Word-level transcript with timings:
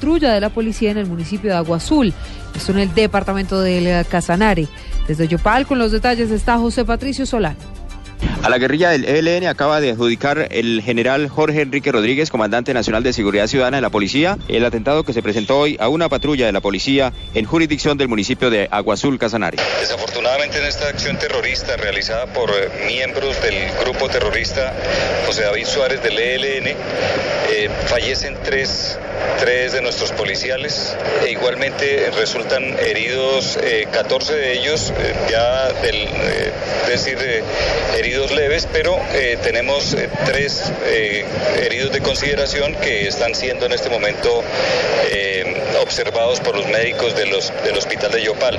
de 0.00 0.40
la 0.40 0.50
policía 0.50 0.90
en 0.90 0.98
el 0.98 1.06
municipio 1.06 1.50
de 1.50 1.56
Agua 1.56 1.78
Azul, 1.78 2.12
esto 2.54 2.72
en 2.72 2.78
el 2.78 2.94
departamento 2.94 3.60
del 3.60 4.06
Casanare. 4.06 4.68
Desde 5.08 5.26
Yopal, 5.26 5.66
con 5.66 5.78
los 5.78 5.90
detalles 5.90 6.30
está 6.30 6.58
José 6.58 6.84
Patricio 6.84 7.26
Solano. 7.26 7.56
A 8.42 8.48
la 8.48 8.58
guerrilla 8.58 8.90
del 8.90 9.04
ELN 9.04 9.46
acaba 9.46 9.80
de 9.80 9.90
adjudicar 9.90 10.48
el 10.50 10.80
general 10.82 11.28
Jorge 11.28 11.62
Enrique 11.62 11.90
Rodríguez, 11.90 12.30
comandante 12.30 12.72
nacional 12.72 13.02
de 13.02 13.12
Seguridad 13.12 13.46
Ciudadana 13.46 13.78
de 13.78 13.80
la 13.80 13.90
Policía, 13.90 14.38
el 14.48 14.64
atentado 14.64 15.04
que 15.04 15.12
se 15.12 15.22
presentó 15.22 15.58
hoy 15.58 15.76
a 15.80 15.88
una 15.88 16.08
patrulla 16.08 16.46
de 16.46 16.52
la 16.52 16.60
policía 16.60 17.12
en 17.34 17.44
jurisdicción 17.44 17.98
del 17.98 18.08
municipio 18.08 18.48
de 18.50 18.68
Aguazul, 18.70 19.18
Casanare. 19.18 19.58
Desafortunadamente 19.80 20.58
en 20.58 20.64
esta 20.66 20.88
acción 20.88 21.18
terrorista 21.18 21.76
realizada 21.76 22.26
por 22.26 22.50
eh, 22.50 22.86
miembros 22.86 23.40
del 23.42 23.54
grupo 23.80 24.08
terrorista 24.08 24.72
José 25.26 25.42
David 25.42 25.66
Suárez 25.66 26.02
del 26.02 26.18
ELN, 26.18 26.66
eh, 26.68 27.70
fallecen 27.88 28.36
tres 28.44 28.98
tres 29.38 29.72
de 29.72 29.82
nuestros 29.82 30.12
policiales 30.12 30.96
e 31.24 31.30
igualmente 31.30 32.10
resultan 32.16 32.64
heridos 32.78 33.58
14 33.92 34.32
eh, 34.32 34.36
de 34.36 34.52
ellos 34.52 34.92
ya 35.30 35.72
del 35.72 36.08
decir 36.86 37.18
heridos 37.96 38.32
leves, 38.32 38.68
pero 38.72 38.96
eh, 39.12 39.38
tenemos 39.42 39.94
eh, 39.94 40.08
tres 40.24 40.72
eh, 40.84 41.24
heridos 41.62 41.92
de 41.92 42.00
consideración 42.00 42.74
que 42.82 43.06
están 43.08 43.34
siendo 43.34 43.66
en 43.66 43.72
este 43.72 43.90
momento 43.90 44.42
observados 45.82 46.40
por 46.40 46.56
los 46.56 46.66
médicos 46.66 47.14
de 47.16 47.26
los, 47.26 47.52
del 47.64 47.76
hospital 47.76 48.10
de 48.10 48.24
Yopal. 48.24 48.58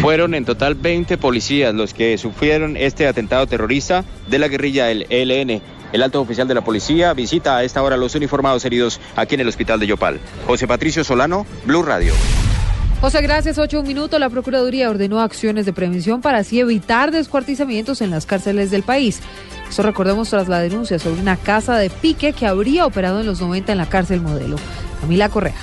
Fueron 0.00 0.34
en 0.34 0.44
total 0.44 0.74
20 0.74 1.18
policías 1.18 1.74
los 1.74 1.94
que 1.94 2.16
sufrieron 2.18 2.76
este 2.76 3.06
atentado 3.06 3.46
terrorista 3.46 4.04
de 4.28 4.38
la 4.38 4.48
guerrilla 4.48 4.86
del 4.86 5.06
ELN. 5.08 5.60
El 5.92 6.02
alto 6.02 6.20
oficial 6.20 6.46
de 6.46 6.54
la 6.54 6.62
policía 6.62 7.14
visita 7.14 7.56
a 7.56 7.64
esta 7.64 7.82
hora 7.82 7.96
los 7.96 8.14
uniformados 8.14 8.64
heridos 8.64 9.00
aquí 9.16 9.34
en 9.34 9.40
el 9.40 9.48
hospital 9.48 9.80
de 9.80 9.86
Yopal. 9.86 10.20
José 10.46 10.66
Patricio 10.66 11.04
Solano, 11.04 11.46
Blue 11.64 11.82
Radio. 11.82 12.12
José, 13.00 13.22
gracias. 13.22 13.58
Ocho 13.58 13.82
minutos. 13.82 14.18
La 14.18 14.28
Procuraduría 14.28 14.90
ordenó 14.90 15.20
acciones 15.20 15.64
de 15.66 15.72
prevención 15.72 16.20
para 16.20 16.38
así 16.38 16.58
evitar 16.58 17.12
descuartizamientos 17.12 18.00
en 18.00 18.10
las 18.10 18.26
cárceles 18.26 18.70
del 18.72 18.82
país. 18.82 19.20
Eso 19.68 19.82
recordemos 19.82 20.30
tras 20.30 20.48
la 20.48 20.58
denuncia 20.58 20.98
sobre 20.98 21.20
una 21.20 21.36
casa 21.36 21.76
de 21.76 21.90
pique 21.90 22.32
que 22.32 22.46
habría 22.46 22.86
operado 22.86 23.20
en 23.20 23.26
los 23.26 23.40
90 23.40 23.70
en 23.70 23.78
la 23.78 23.88
cárcel 23.88 24.20
modelo. 24.20 24.56
Camila 25.00 25.28
Correa 25.28 25.54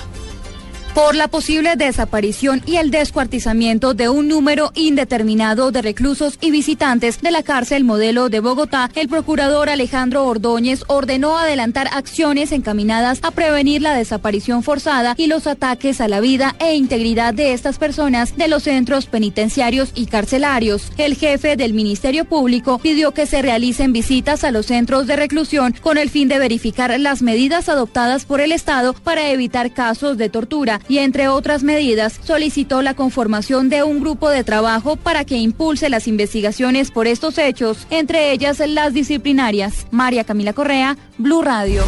por 0.96 1.14
la 1.14 1.28
posible 1.28 1.76
desaparición 1.76 2.62
y 2.64 2.76
el 2.76 2.90
descuartizamiento 2.90 3.92
de 3.92 4.08
un 4.08 4.28
número 4.28 4.72
indeterminado 4.74 5.70
de 5.70 5.82
reclusos 5.82 6.38
y 6.40 6.50
visitantes 6.50 7.20
de 7.20 7.30
la 7.30 7.42
cárcel 7.42 7.84
modelo 7.84 8.30
de 8.30 8.40
Bogotá, 8.40 8.90
el 8.94 9.06
procurador 9.06 9.68
Alejandro 9.68 10.24
Ordóñez 10.24 10.84
ordenó 10.86 11.36
adelantar 11.36 11.90
acciones 11.92 12.50
encaminadas 12.50 13.18
a 13.20 13.30
prevenir 13.30 13.82
la 13.82 13.94
desaparición 13.94 14.62
forzada 14.62 15.14
y 15.18 15.26
los 15.26 15.46
ataques 15.46 16.00
a 16.00 16.08
la 16.08 16.20
vida 16.20 16.56
e 16.60 16.76
integridad 16.76 17.34
de 17.34 17.52
estas 17.52 17.76
personas 17.76 18.34
de 18.38 18.48
los 18.48 18.62
centros 18.62 19.04
penitenciarios 19.04 19.92
y 19.94 20.06
carcelarios. 20.06 20.92
El 20.96 21.14
jefe 21.14 21.56
del 21.56 21.74
Ministerio 21.74 22.24
Público 22.24 22.78
pidió 22.78 23.12
que 23.12 23.26
se 23.26 23.42
realicen 23.42 23.92
visitas 23.92 24.44
a 24.44 24.50
los 24.50 24.64
centros 24.64 25.06
de 25.06 25.16
reclusión 25.16 25.74
con 25.78 25.98
el 25.98 26.08
fin 26.08 26.28
de 26.28 26.38
verificar 26.38 26.98
las 26.98 27.20
medidas 27.20 27.68
adoptadas 27.68 28.24
por 28.24 28.40
el 28.40 28.50
Estado 28.50 28.94
para 28.94 29.28
evitar 29.28 29.74
casos 29.74 30.16
de 30.16 30.30
tortura 30.30 30.80
y 30.88 30.98
entre 30.98 31.28
otras 31.28 31.62
medidas 31.62 32.20
solicitó 32.22 32.82
la 32.82 32.94
conformación 32.94 33.68
de 33.68 33.82
un 33.82 34.00
grupo 34.00 34.28
de 34.30 34.44
trabajo 34.44 34.96
para 34.96 35.24
que 35.24 35.36
impulse 35.36 35.88
las 35.88 36.08
investigaciones 36.08 36.90
por 36.90 37.06
estos 37.06 37.38
hechos, 37.38 37.86
entre 37.90 38.32
ellas 38.32 38.62
las 38.66 38.92
disciplinarias. 38.94 39.86
María 39.90 40.24
Camila 40.24 40.52
Correa, 40.52 40.96
Blue 41.18 41.42
Radio. 41.42 41.84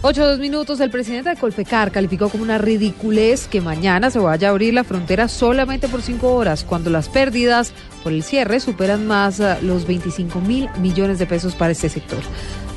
Ocho 0.00 0.24
dos 0.24 0.38
minutos. 0.38 0.78
El 0.78 0.90
presidente 0.90 1.30
de 1.30 1.36
Colpecar 1.36 1.90
calificó 1.90 2.28
como 2.28 2.44
una 2.44 2.56
ridiculez 2.56 3.48
que 3.48 3.60
mañana 3.60 4.10
se 4.10 4.20
vaya 4.20 4.48
a 4.48 4.50
abrir 4.52 4.72
la 4.72 4.84
frontera 4.84 5.26
solamente 5.26 5.88
por 5.88 6.02
cinco 6.02 6.34
horas, 6.34 6.62
cuando 6.62 6.88
las 6.88 7.08
pérdidas 7.08 7.72
por 8.04 8.12
el 8.12 8.22
cierre 8.22 8.60
superan 8.60 9.08
más 9.08 9.40
eh, 9.40 9.56
los 9.62 9.86
25 9.88 10.40
mil 10.40 10.68
millones 10.78 11.18
de 11.18 11.26
pesos 11.26 11.56
para 11.56 11.72
este 11.72 11.88
sector. 11.88 12.20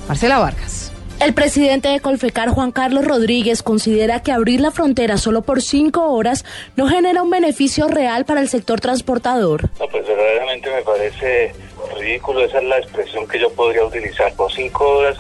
Marcela 0.08 0.40
Vargas. 0.40 0.91
El 1.22 1.36
presidente 1.36 1.88
de 1.88 2.00
Colfecar, 2.00 2.50
Juan 2.50 2.72
Carlos 2.72 3.06
Rodríguez, 3.06 3.62
considera 3.62 4.24
que 4.24 4.32
abrir 4.32 4.60
la 4.60 4.72
frontera 4.72 5.18
solo 5.18 5.44
por 5.44 5.62
cinco 5.62 6.12
horas 6.12 6.46
no 6.76 6.88
genera 6.88 7.22
un 7.22 7.30
beneficio 7.30 7.88
real 7.88 8.26
para 8.26 8.42
el 8.42 8.50
sector 8.50 8.82
transportador. 8.82 9.70
No, 9.80 9.88
pues 9.88 10.08
verdaderamente 10.08 10.72
me 10.72 10.82
parece 10.82 11.54
ridículo, 11.96 12.44
esa 12.44 12.58
es 12.58 12.64
la 12.64 12.80
expresión 12.80 13.28
que 13.28 13.38
yo 13.38 13.52
podría 13.52 13.86
utilizar. 13.86 14.34
Por 14.34 14.52
cinco 14.52 14.84
horas 14.98 15.16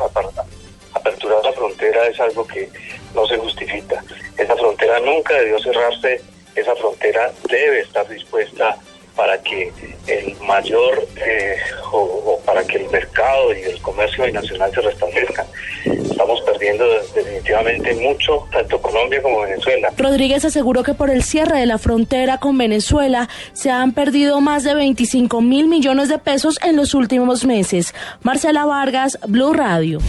aperturar 0.95 1.37
la 1.43 1.53
frontera 1.53 2.07
es 2.07 2.19
algo 2.19 2.47
que 2.47 2.67
no 3.13 3.27
se 3.27 3.37
justifica. 3.37 4.03
Esa 4.39 4.55
frontera 4.55 4.99
nunca 5.01 5.35
debió 5.35 5.59
cerrarse, 5.59 6.19
esa 6.55 6.75
frontera 6.77 7.31
debe 7.47 7.81
estar 7.81 8.09
dispuesta 8.09 8.75
para 9.15 9.41
que 9.41 9.71
el 10.07 10.35
mayor 10.45 11.07
eh, 11.17 11.57
o, 11.91 12.39
para 12.45 12.63
que 12.63 12.77
el 12.77 12.89
mercado 12.89 13.53
y 13.53 13.61
el 13.61 13.81
comercio 13.81 14.25
binacional 14.25 14.71
se 14.73 14.81
restablezcan. 14.81 15.45
Estamos 15.85 16.41
perdiendo 16.41 16.85
definitivamente 17.13 17.93
mucho, 17.95 18.47
tanto 18.51 18.81
Colombia 18.81 19.21
como 19.21 19.41
Venezuela. 19.41 19.91
Rodríguez 19.97 20.45
aseguró 20.45 20.83
que 20.83 20.93
por 20.93 21.09
el 21.09 21.23
cierre 21.23 21.59
de 21.59 21.65
la 21.65 21.77
frontera 21.77 22.37
con 22.37 22.57
Venezuela 22.57 23.29
se 23.53 23.69
han 23.69 23.93
perdido 23.93 24.41
más 24.41 24.63
de 24.63 24.75
25 24.75 25.41
mil 25.41 25.67
millones 25.67 26.09
de 26.09 26.17
pesos 26.17 26.59
en 26.63 26.75
los 26.75 26.93
últimos 26.93 27.45
meses. 27.45 27.93
Marcela 28.21 28.65
Vargas, 28.65 29.19
Blue 29.27 29.53
Radio. 29.53 29.99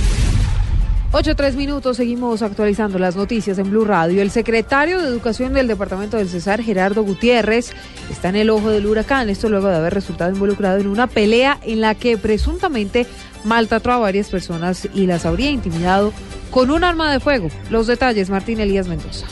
Ocho, 1.15 1.37
tres 1.37 1.56
minutos, 1.56 1.99
seguimos 1.99 2.41
actualizando 2.41 2.99
las 2.99 3.17
noticias 3.17 3.59
en 3.59 3.69
Blue 3.69 3.84
Radio. 3.84 4.23
El 4.23 4.31
secretario 4.31 4.99
de 4.99 5.09
Educación 5.09 5.53
del 5.53 5.69
Departamento 5.69 6.17
del 6.17 6.27
Cesar, 6.27 6.62
Gerardo 6.62 7.03
Gutiérrez, 7.03 7.75
está 8.11 8.31
en 8.31 8.37
el 8.37 8.49
ojo 8.49 8.71
del 8.71 8.87
huracán. 8.87 9.28
Esto 9.28 9.51
luego 9.51 9.69
de 9.69 9.77
haber 9.77 9.93
resultado 9.93 10.33
involucrado 10.33 10.78
en 10.78 10.87
una 10.87 11.09
pelea 11.09 11.59
en 11.65 11.83
la 11.83 11.95
que 11.95 12.17
presuntamente 12.17 13.06
maltrató 13.45 13.93
a 13.93 13.99
varias 13.99 14.31
personas 14.31 14.89
y 14.95 15.06
las 15.06 15.27
habría 15.27 15.51
intimidado 15.51 16.15
con 16.51 16.71
un 16.71 16.83
arma 16.83 17.12
de 17.12 17.21
fuego. 17.21 17.49
Los 17.69 17.89
detalles, 17.89 18.31
Martín 18.31 18.61
Elías 18.61 18.89
Mendoza. 18.89 19.27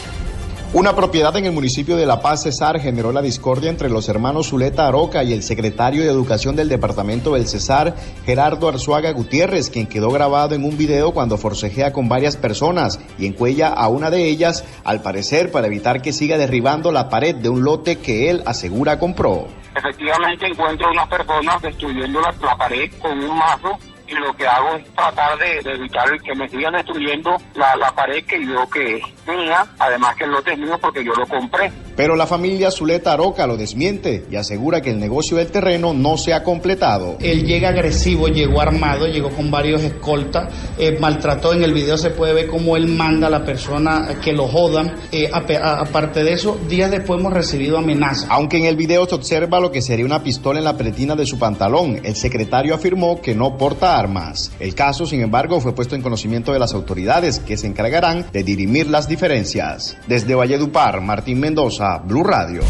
Una 0.73 0.95
propiedad 0.95 1.37
en 1.37 1.47
el 1.47 1.53
municipio 1.53 1.97
de 1.97 2.07
La 2.07 2.21
Paz, 2.21 2.45
Cesar, 2.45 2.79
generó 2.79 3.11
la 3.11 3.23
discordia 3.23 3.71
entre 3.71 3.91
los 3.91 4.09
hermanos 4.09 4.51
Zuleta 4.51 4.87
Aroca 4.87 5.25
y 5.25 5.33
el 5.33 5.43
secretario 5.43 6.05
de 6.05 6.11
Educación 6.11 6.55
del 6.55 6.69
departamento 6.69 7.35
del 7.35 7.49
Cesar, 7.49 7.97
Gerardo 8.25 8.69
Arzuaga 8.69 9.11
Gutiérrez, 9.11 9.69
quien 9.69 9.89
quedó 9.89 10.11
grabado 10.11 10.55
en 10.55 10.63
un 10.63 10.79
video 10.79 11.11
cuando 11.11 11.39
forcejea 11.39 11.93
con 11.93 12.09
varias 12.09 12.37
personas 12.37 13.01
y 13.19 13.27
encuella 13.27 13.67
a 13.67 13.89
una 13.89 14.11
de 14.11 14.29
ellas, 14.29 14.65
al 14.85 15.03
parecer 15.03 15.51
para 15.51 15.67
evitar 15.67 16.03
que 16.03 16.13
siga 16.13 16.39
derribando 16.39 16.93
la 16.93 17.09
pared 17.09 17.35
de 17.35 17.49
un 17.49 17.65
lote 17.65 17.99
que 17.99 18.31
él 18.31 18.45
asegura 18.47 19.01
compró. 19.01 19.49
Efectivamente 19.75 20.47
encuentro 20.47 20.89
unas 20.89 21.09
personas 21.09 21.63
destruyendo 21.63 22.21
la, 22.21 22.33
la 22.43 22.57
pared 22.57 22.93
con 23.01 23.19
un 23.19 23.37
mazo 23.37 23.77
y 24.11 24.15
lo 24.15 24.35
que 24.35 24.47
hago 24.47 24.77
es 24.77 24.95
tratar 24.95 25.39
de, 25.39 25.59
evitar 25.59 26.21
que 26.21 26.35
me 26.35 26.49
sigan 26.49 26.75
destruyendo 26.75 27.37
la, 27.55 27.77
la 27.77 27.93
pared 27.93 28.25
que 28.25 28.45
yo 28.45 28.69
que 28.69 28.97
es 28.97 29.05
mía, 29.27 29.65
además 29.79 30.17
que 30.17 30.25
el 30.25 30.33
lote 30.33 30.57
porque 30.81 31.05
yo 31.05 31.13
lo 31.15 31.27
compré. 31.27 31.71
Pero 32.01 32.17
la 32.17 32.27
familia 32.27 32.71
Zuleta 32.71 33.13
Aroca 33.13 33.47
lo 33.47 33.59
desmiente 33.59 34.25
y 34.31 34.37
asegura 34.37 34.81
que 34.81 34.89
el 34.89 34.99
negocio 34.99 35.37
del 35.37 35.49
terreno 35.49 35.93
no 35.93 36.17
se 36.17 36.33
ha 36.33 36.43
completado. 36.43 37.19
Él 37.21 37.45
llega 37.45 37.69
agresivo, 37.69 38.29
llegó 38.29 38.63
armado, 38.63 39.07
llegó 39.07 39.29
con 39.29 39.51
varios 39.51 39.83
escoltas, 39.83 40.51
eh, 40.79 40.97
maltrató, 40.99 41.53
en 41.53 41.63
el 41.63 41.75
video 41.75 41.99
se 41.99 42.09
puede 42.09 42.33
ver 42.33 42.47
cómo 42.47 42.79
él 42.79 42.89
manda 42.89 43.27
a 43.27 43.31
la 43.31 43.45
persona 43.45 44.19
que 44.25 44.33
lo 44.33 44.49
jodan. 44.49 44.95
Eh, 45.13 45.29
aparte 45.31 46.25
de 46.25 46.33
eso, 46.33 46.59
días 46.71 46.91
después 46.91 47.21
hemos 47.21 47.35
recibido 47.35 47.77
amenazas. 47.77 48.29
Aunque 48.31 48.57
en 48.57 48.65
el 48.65 48.77
video 48.77 49.07
se 49.07 49.17
observa 49.17 49.61
lo 49.61 49.71
que 49.71 49.83
sería 49.83 50.07
una 50.07 50.23
pistola 50.23 50.59
en 50.59 50.65
la 50.65 50.79
pretina 50.79 51.15
de 51.15 51.27
su 51.27 51.39
pantalón, 51.39 52.01
el 52.03 52.17
secretario 52.17 52.75
afirmó 52.75 53.21
que 53.21 53.35
no 53.35 53.59
porta 53.59 53.99
armas. 53.99 54.53
El 54.59 54.75
caso, 54.75 55.05
sin 55.05 55.21
embargo, 55.21 55.61
fue 55.61 55.75
puesto 55.75 55.97
en 55.97 56.01
conocimiento 56.01 56.51
de 56.51 56.61
las 56.61 56.73
autoridades 56.73 57.41
que 57.41 57.59
se 57.59 57.67
encargarán 57.67 58.25
de 58.33 58.43
dirimir 58.43 58.89
las 58.89 59.07
diferencias. 59.07 59.99
Desde 60.07 60.35
Valledupar, 60.35 61.03
Martín 61.03 61.41
Mendoza, 61.41 61.90
Blue 61.99 62.25
Radio. 62.25 62.63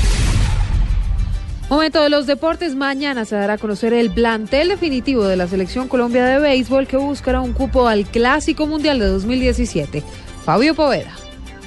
Momento 1.69 2.02
de 2.02 2.11
los 2.11 2.26
deportes. 2.26 2.75
Mañana 2.75 3.25
se 3.25 3.37
dará 3.37 3.52
a 3.52 3.58
conocer 3.58 3.93
el 3.93 4.11
plantel 4.11 4.69
definitivo 4.69 5.25
de 5.25 5.37
la 5.37 5.46
Selección 5.46 5.87
Colombia 5.87 6.26
de 6.26 6.40
Béisbol 6.40 6.88
que 6.88 6.96
buscará 6.96 7.40
un 7.40 7.52
cupo 7.52 7.87
al 7.87 8.06
Clásico 8.06 8.67
Mundial 8.67 8.99
de 8.99 9.06
2017. 9.06 10.02
Fabio 10.44 10.75
Poveda. 10.75 11.12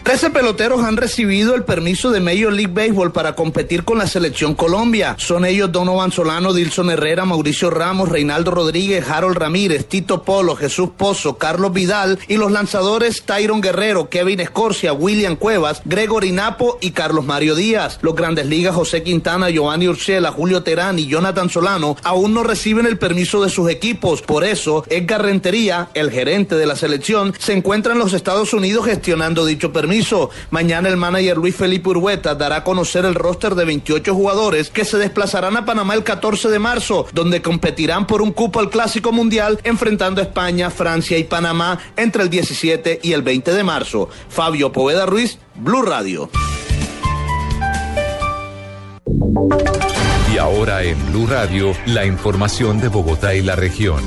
Trece 0.03 0.31
peloteros 0.31 0.83
han 0.83 0.97
recibido 0.97 1.55
el 1.55 1.63
permiso 1.63 2.11
de 2.11 2.19
Major 2.19 2.51
League 2.51 2.73
Baseball 2.73 3.13
para 3.13 3.35
competir 3.35 3.85
con 3.85 3.97
la 3.97 4.05
selección 4.05 4.53
Colombia. 4.53 5.15
Son 5.17 5.45
ellos 5.45 5.71
Donovan 5.71 6.11
Solano, 6.11 6.51
Dilson 6.51 6.89
Herrera, 6.89 7.23
Mauricio 7.23 7.69
Ramos, 7.69 8.09
Reinaldo 8.09 8.51
Rodríguez, 8.51 9.09
Harold 9.09 9.37
Ramírez, 9.37 9.85
Tito 9.87 10.23
Polo, 10.23 10.57
Jesús 10.57 10.89
Pozo, 10.97 11.37
Carlos 11.37 11.71
Vidal 11.71 12.19
y 12.27 12.35
los 12.35 12.51
lanzadores 12.51 13.23
Tyron 13.23 13.61
Guerrero, 13.61 14.09
Kevin 14.09 14.41
Escorcia, 14.41 14.91
William 14.91 15.37
Cuevas, 15.37 15.81
Gregory 15.85 16.33
Napo 16.33 16.79
y 16.81 16.91
Carlos 16.91 17.23
Mario 17.23 17.55
Díaz. 17.55 17.99
Los 18.01 18.13
grandes 18.13 18.47
ligas 18.47 18.75
José 18.75 19.03
Quintana, 19.03 19.49
Giovanni 19.51 19.87
Urshela, 19.87 20.33
Julio 20.33 20.63
Terán 20.63 20.99
y 20.99 21.07
Jonathan 21.07 21.49
Solano 21.49 21.95
aún 22.03 22.33
no 22.33 22.43
reciben 22.43 22.87
el 22.87 22.97
permiso 22.97 23.41
de 23.41 23.49
sus 23.49 23.69
equipos. 23.69 24.21
Por 24.21 24.43
eso, 24.43 24.83
Edgar 24.89 25.21
Rentería, 25.21 25.87
el 25.93 26.11
gerente 26.11 26.55
de 26.55 26.65
la 26.65 26.75
selección, 26.75 27.33
se 27.39 27.53
encuentra 27.53 27.93
en 27.93 27.99
los 27.99 28.11
Estados 28.11 28.51
Unidos 28.53 28.85
gestionando 28.85 29.45
dicho 29.45 29.71
permiso. 29.71 29.92
Mañana 30.49 30.89
el 30.89 30.97
manager 30.97 31.37
Luis 31.37 31.55
Felipe 31.55 31.89
Urbueta 31.89 32.33
dará 32.33 32.57
a 32.57 32.63
conocer 32.63 33.05
el 33.05 33.13
roster 33.13 33.53
de 33.53 33.65
28 33.65 34.13
jugadores 34.13 34.69
que 34.69 34.85
se 34.85 34.97
desplazarán 34.97 35.55
a 35.55 35.65
Panamá 35.65 35.93
el 35.93 36.03
14 36.03 36.49
de 36.49 36.57
marzo, 36.57 37.05
donde 37.13 37.41
competirán 37.43 38.07
por 38.07 38.21
un 38.21 38.31
cupo 38.31 38.59
al 38.59 38.71
Clásico 38.71 39.11
Mundial 39.11 39.59
enfrentando 39.63 40.19
a 40.19 40.23
España, 40.23 40.71
Francia 40.71 41.17
y 41.17 41.25
Panamá 41.25 41.77
entre 41.95 42.23
el 42.23 42.29
17 42.29 43.01
y 43.03 43.13
el 43.13 43.21
20 43.21 43.53
de 43.53 43.63
marzo. 43.63 44.09
Fabio 44.29 44.71
Poveda 44.71 45.05
Ruiz, 45.05 45.37
Blue 45.55 45.83
Radio. 45.83 46.29
Y 50.33 50.37
ahora 50.39 50.83
en 50.83 50.97
Blue 51.11 51.27
Radio, 51.27 51.73
la 51.85 52.05
información 52.05 52.79
de 52.79 52.87
Bogotá 52.87 53.35
y 53.35 53.43
la 53.43 53.55
región. 53.55 54.01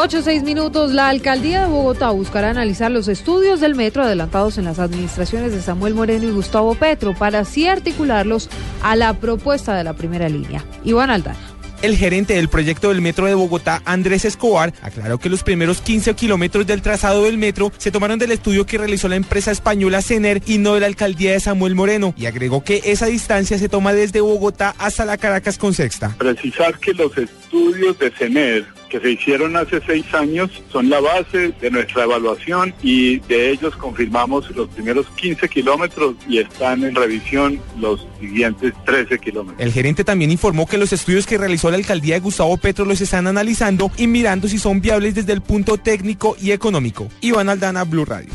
8 0.00 0.22
6 0.22 0.44
minutos. 0.44 0.92
La 0.92 1.08
alcaldía 1.08 1.62
de 1.62 1.66
Bogotá 1.66 2.10
buscará 2.10 2.50
analizar 2.50 2.88
los 2.88 3.08
estudios 3.08 3.58
del 3.58 3.74
metro 3.74 4.04
adelantados 4.04 4.56
en 4.56 4.64
las 4.64 4.78
administraciones 4.78 5.50
de 5.50 5.60
Samuel 5.60 5.94
Moreno 5.94 6.28
y 6.28 6.30
Gustavo 6.30 6.76
Petro 6.76 7.14
para 7.14 7.40
así 7.40 7.66
articularlos 7.66 8.48
a 8.80 8.94
la 8.94 9.14
propuesta 9.14 9.74
de 9.74 9.82
la 9.82 9.94
primera 9.94 10.28
línea. 10.28 10.64
Iván 10.84 11.10
Aldana. 11.10 11.36
El 11.82 11.96
gerente 11.96 12.34
del 12.34 12.48
proyecto 12.48 12.90
del 12.90 13.00
metro 13.00 13.26
de 13.26 13.34
Bogotá, 13.34 13.82
Andrés 13.84 14.24
Escobar, 14.24 14.72
aclaró 14.82 15.18
que 15.18 15.28
los 15.28 15.42
primeros 15.42 15.80
15 15.80 16.14
kilómetros 16.14 16.64
del 16.64 16.80
trazado 16.80 17.24
del 17.24 17.36
metro 17.36 17.72
se 17.76 17.90
tomaron 17.90 18.20
del 18.20 18.30
estudio 18.30 18.66
que 18.66 18.78
realizó 18.78 19.08
la 19.08 19.16
empresa 19.16 19.50
española 19.50 20.00
CENER 20.00 20.42
y 20.46 20.58
no 20.58 20.74
de 20.74 20.80
la 20.80 20.86
alcaldía 20.86 21.32
de 21.32 21.40
Samuel 21.40 21.74
Moreno. 21.74 22.14
Y 22.16 22.26
agregó 22.26 22.62
que 22.62 22.82
esa 22.84 23.06
distancia 23.06 23.58
se 23.58 23.68
toma 23.68 23.92
desde 23.92 24.20
Bogotá 24.20 24.76
hasta 24.78 25.04
la 25.04 25.18
Caracas 25.18 25.58
con 25.58 25.74
Sexta. 25.74 26.14
Precisar 26.18 26.78
que 26.78 26.94
los 26.94 27.18
estudios 27.18 27.98
de 27.98 28.12
CENER 28.12 28.77
que 28.88 29.00
se 29.00 29.12
hicieron 29.12 29.56
hace 29.56 29.80
seis 29.86 30.04
años 30.14 30.50
son 30.72 30.88
la 30.88 31.00
base 31.00 31.52
de 31.60 31.70
nuestra 31.70 32.04
evaluación 32.04 32.74
y 32.82 33.18
de 33.20 33.50
ellos 33.50 33.76
confirmamos 33.76 34.50
los 34.56 34.68
primeros 34.68 35.06
15 35.16 35.48
kilómetros 35.48 36.14
y 36.28 36.38
están 36.38 36.84
en 36.84 36.94
revisión 36.94 37.60
los 37.78 38.06
siguientes 38.20 38.72
13 38.84 39.18
kilómetros. 39.18 39.60
El 39.60 39.72
gerente 39.72 40.04
también 40.04 40.30
informó 40.30 40.66
que 40.66 40.78
los 40.78 40.92
estudios 40.92 41.26
que 41.26 41.38
realizó 41.38 41.70
la 41.70 41.76
alcaldía 41.76 42.14
de 42.14 42.20
Gustavo 42.20 42.56
Petro 42.56 42.84
los 42.84 43.00
están 43.00 43.26
analizando 43.26 43.90
y 43.96 44.06
mirando 44.06 44.48
si 44.48 44.58
son 44.58 44.80
viables 44.80 45.14
desde 45.14 45.32
el 45.32 45.40
punto 45.40 45.76
técnico 45.76 46.36
y 46.40 46.52
económico. 46.52 47.08
Iván 47.20 47.48
Aldana, 47.48 47.84
Blue 47.84 48.04
Radio. 48.04 48.30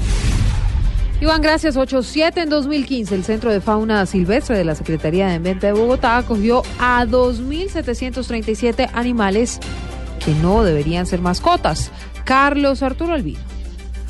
Iván, 1.23 1.41
gracias. 1.41 1.77
8-7 1.77 2.43
en 2.43 2.49
2015, 2.49 3.15
el 3.15 3.23
Centro 3.23 3.49
de 3.49 3.61
Fauna 3.61 4.05
Silvestre 4.05 4.57
de 4.57 4.65
la 4.65 4.75
Secretaría 4.75 5.27
de 5.27 5.35
Ambiente 5.35 5.67
de 5.67 5.73
Bogotá 5.73 6.17
acogió 6.17 6.63
a 6.79 7.05
2.737 7.05 8.89
animales 8.93 9.61
que 10.25 10.33
no 10.35 10.63
deberían 10.63 11.05
ser 11.05 11.21
mascotas. 11.21 11.91
Carlos 12.25 12.83
Arturo 12.83 13.13
Albino. 13.13 13.52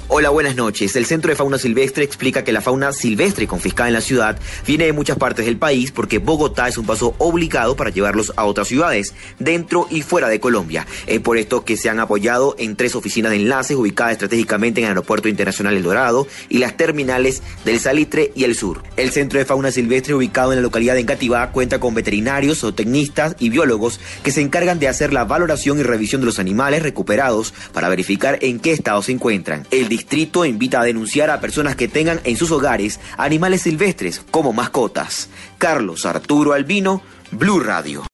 Hola, 0.09 0.29
buenas 0.31 0.57
noches. 0.57 0.97
El 0.97 1.05
Centro 1.05 1.29
de 1.29 1.38
Fauna 1.38 1.57
Silvestre 1.57 2.03
explica 2.03 2.44
que 2.44 2.51
la 2.51 2.59
fauna 2.59 2.91
silvestre 2.91 3.47
confiscada 3.47 3.88
en 3.88 3.94
la 3.94 4.01
ciudad 4.01 4.38
viene 4.67 4.85
de 4.85 4.91
muchas 4.91 5.17
partes 5.17 5.45
del 5.45 5.57
país 5.57 5.91
porque 5.91 6.19
Bogotá 6.19 6.67
es 6.67 6.77
un 6.77 6.85
paso 6.85 7.15
obligado 7.19 7.77
para 7.77 7.89
llevarlos 7.89 8.33
a 8.35 8.44
otras 8.44 8.67
ciudades, 8.67 9.15
dentro 9.39 9.88
y 9.89 10.01
fuera 10.01 10.27
de 10.27 10.41
Colombia. 10.41 10.85
Es 11.07 11.21
por 11.21 11.38
esto 11.38 11.63
que 11.63 11.77
se 11.77 11.89
han 11.89 12.01
apoyado 12.01 12.53
en 12.59 12.75
tres 12.75 12.95
oficinas 12.95 13.31
de 13.31 13.38
enlaces 13.38 13.77
ubicadas 13.77 14.11
estratégicamente 14.13 14.81
en 14.81 14.85
el 14.85 14.89
Aeropuerto 14.89 15.29
Internacional 15.29 15.77
El 15.77 15.83
Dorado 15.83 16.27
y 16.49 16.57
las 16.57 16.75
terminales 16.75 17.41
del 17.63 17.79
Salitre 17.79 18.33
y 18.35 18.44
el 18.44 18.56
Sur. 18.56 18.83
El 18.97 19.09
Centro 19.11 19.39
de 19.39 19.45
Fauna 19.45 19.71
Silvestre 19.71 20.13
ubicado 20.13 20.51
en 20.51 20.57
la 20.57 20.63
localidad 20.63 20.95
de 20.95 20.99
Engativá 20.99 21.49
cuenta 21.51 21.79
con 21.79 21.95
veterinarios, 21.95 22.59
zootecnistas 22.59 23.38
y 23.39 23.49
biólogos 23.49 24.01
que 24.21 24.31
se 24.31 24.41
encargan 24.41 24.79
de 24.79 24.89
hacer 24.89 25.13
la 25.13 25.23
valoración 25.23 25.79
y 25.79 25.83
revisión 25.83 26.21
de 26.21 26.25
los 26.25 26.39
animales 26.39 26.83
recuperados 26.83 27.53
para 27.71 27.88
verificar 27.88 28.38
en 28.41 28.59
qué 28.59 28.73
estado 28.73 29.01
se 29.01 29.13
encuentran. 29.13 29.65
Distrito 29.94 30.44
invita 30.44 30.81
a 30.81 30.84
denunciar 30.84 31.30
a 31.30 31.40
personas 31.40 31.75
que 31.75 31.88
tengan 31.88 32.19
en 32.24 32.36
sus 32.36 32.51
hogares 32.51 33.00
animales 33.18 33.62
silvestres 33.62 34.22
como 34.31 34.51
mascotas. 34.51 35.30
Carlos 35.57 36.06
Arturo 36.06 36.54
Albino, 36.54 37.01
Blue 37.31 37.60
Radio. 37.60 38.04